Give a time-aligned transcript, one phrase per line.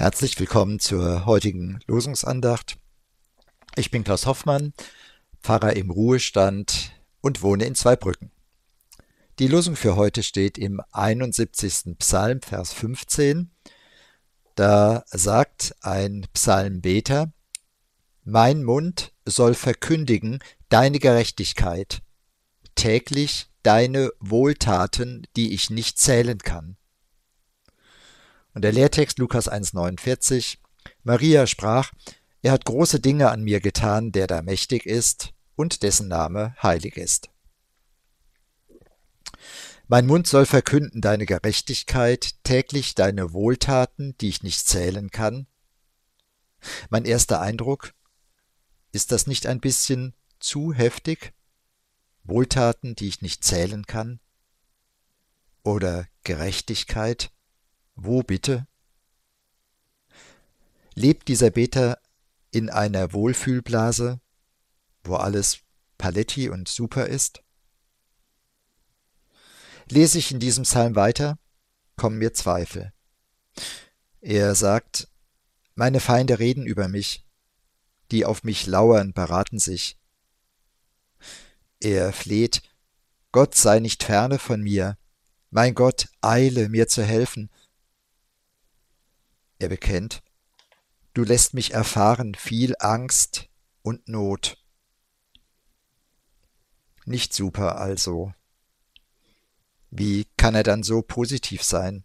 [0.00, 2.78] Herzlich willkommen zur heutigen Losungsandacht.
[3.74, 4.72] Ich bin Klaus Hoffmann,
[5.42, 8.30] Pfarrer im Ruhestand und wohne in Zweibrücken.
[9.40, 11.98] Die Losung für heute steht im 71.
[11.98, 13.50] Psalm, Vers 15.
[14.54, 17.32] Da sagt ein Psalmbeter,
[18.22, 22.02] Mein Mund soll verkündigen deine Gerechtigkeit,
[22.76, 26.76] täglich deine Wohltaten, die ich nicht zählen kann.
[28.54, 30.58] Und der Lehrtext Lukas 1,49
[31.02, 31.92] Maria sprach,
[32.42, 36.96] er hat große Dinge an mir getan, der da mächtig ist und dessen Name heilig
[36.96, 37.30] ist.
[39.86, 45.46] Mein Mund soll verkünden deine Gerechtigkeit, täglich deine Wohltaten, die ich nicht zählen kann.
[46.90, 47.94] Mein erster Eindruck,
[48.92, 51.32] ist das nicht ein bisschen zu heftig?
[52.24, 54.20] Wohltaten, die ich nicht zählen kann?
[55.62, 57.30] Oder Gerechtigkeit?
[58.00, 58.68] Wo bitte?
[60.94, 61.98] Lebt dieser Beter
[62.52, 64.20] in einer Wohlfühlblase,
[65.02, 65.62] wo alles
[65.98, 67.42] Paletti und super ist?
[69.90, 71.40] Lese ich in diesem Psalm weiter,
[71.96, 72.92] kommen mir Zweifel.
[74.20, 75.08] Er sagt,
[75.74, 77.26] meine Feinde reden über mich,
[78.12, 79.98] die auf mich lauern, beraten sich.
[81.80, 82.62] Er fleht,
[83.32, 84.96] Gott sei nicht ferne von mir,
[85.50, 87.50] mein Gott, eile mir zu helfen,
[89.58, 90.22] er bekennt,
[91.14, 93.48] du lässt mich erfahren viel Angst
[93.82, 94.62] und Not.
[97.04, 98.34] Nicht super also.
[99.90, 102.04] Wie kann er dann so positiv sein?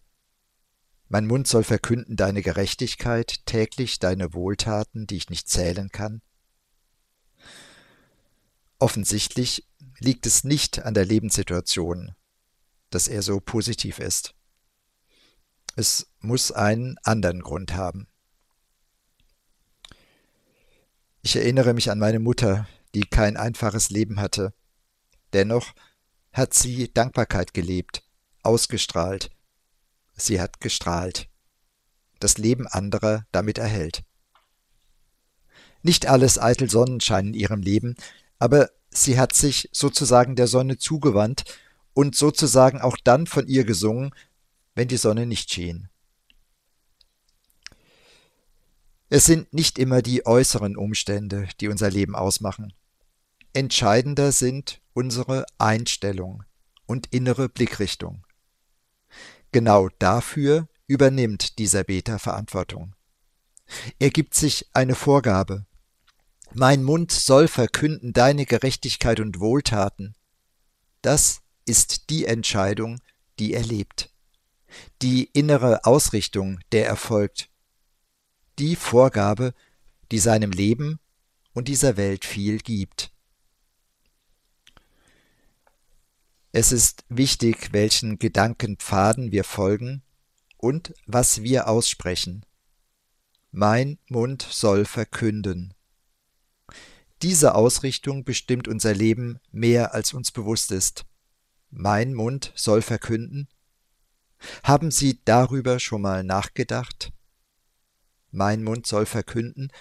[1.09, 6.22] Mein Mund soll verkünden deine Gerechtigkeit, täglich deine Wohltaten, die ich nicht zählen kann.
[8.80, 9.68] Offensichtlich
[10.00, 12.16] liegt es nicht an der Lebenssituation,
[12.90, 14.34] dass er so positiv ist.
[15.75, 18.07] Es muss einen anderen Grund haben.
[21.23, 24.53] Ich erinnere mich an meine Mutter, die kein einfaches Leben hatte.
[25.31, 25.73] Dennoch
[26.31, 28.03] hat sie Dankbarkeit gelebt,
[28.44, 29.31] ausgestrahlt.
[30.16, 31.28] Sie hat gestrahlt.
[32.19, 34.03] Das Leben anderer damit erhält.
[35.81, 37.95] Nicht alles eitel Sonnenschein in ihrem Leben,
[38.38, 41.44] aber sie hat sich sozusagen der Sonne zugewandt
[41.94, 44.11] und sozusagen auch dann von ihr gesungen,
[44.75, 45.89] wenn die Sonne nicht schien.
[49.09, 52.73] Es sind nicht immer die äußeren Umstände, die unser Leben ausmachen.
[53.53, 56.44] Entscheidender sind unsere Einstellung
[56.88, 58.25] und innere Blickrichtung.
[59.51, 62.95] Genau dafür übernimmt dieser Beter Verantwortung.
[64.00, 65.67] Er gibt sich eine Vorgabe.
[66.53, 70.16] Mein Mund soll verkünden deine Gerechtigkeit und Wohltaten.
[71.03, 73.00] Das ist die Entscheidung,
[73.38, 74.12] die er lebt
[75.01, 77.50] die innere Ausrichtung, der erfolgt,
[78.59, 79.53] die Vorgabe,
[80.11, 81.00] die seinem Leben
[81.53, 83.11] und dieser Welt viel gibt.
[86.51, 90.03] Es ist wichtig, welchen Gedankenpfaden wir folgen
[90.57, 92.45] und was wir aussprechen.
[93.51, 95.73] Mein Mund soll verkünden.
[97.23, 101.05] Diese Ausrichtung bestimmt unser Leben mehr als uns bewusst ist.
[101.72, 103.47] Mein Mund soll verkünden,
[104.64, 107.12] haben Sie darüber schon mal nachgedacht?
[108.31, 109.72] Mein Mund soll verkünden,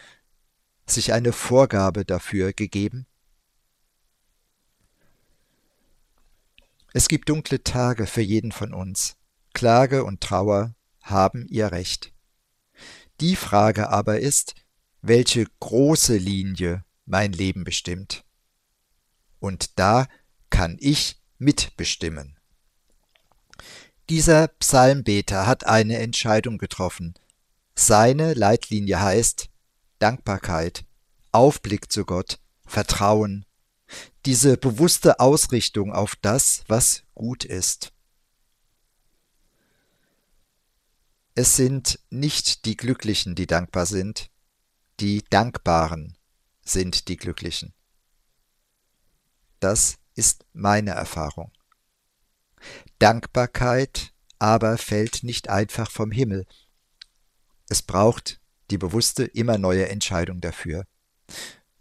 [0.87, 3.07] sich eine Vorgabe dafür gegeben?
[6.93, 9.17] Es gibt dunkle Tage für jeden von uns.
[9.55, 12.13] Klage und Trauer haben ihr Recht.
[13.21, 14.55] Die Frage aber ist,
[15.01, 18.25] welche große Linie mein Leben bestimmt.
[19.39, 20.07] Und da
[20.51, 22.39] kann ich mitbestimmen.
[24.09, 27.15] Dieser Psalmbeter hat eine Entscheidung getroffen.
[27.75, 29.49] Seine Leitlinie heißt
[29.99, 30.85] Dankbarkeit,
[31.31, 33.47] Aufblick zu Gott, Vertrauen,
[34.27, 37.93] diese bewusste Ausrichtung auf das, was gut ist.
[41.35, 44.31] Es sind nicht die Glücklichen, die dankbar sind,
[45.01, 46.19] die Dankbaren
[46.63, 47.73] sind die Glücklichen.
[49.61, 51.53] Das ist meine Erfahrung.
[53.03, 56.47] Dankbarkeit aber fällt nicht einfach vom Himmel.
[57.69, 58.41] Es braucht
[58.71, 60.87] die bewusste, immer neue Entscheidung dafür.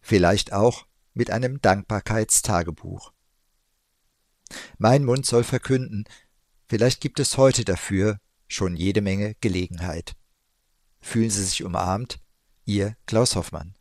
[0.01, 3.13] Vielleicht auch mit einem Dankbarkeitstagebuch.
[4.79, 6.06] Mein Mund soll verkünden,
[6.68, 8.17] vielleicht gibt es heute dafür
[8.47, 10.15] schon jede Menge Gelegenheit.
[11.01, 12.19] Fühlen Sie sich umarmt,
[12.65, 13.75] Ihr Klaus Hoffmann.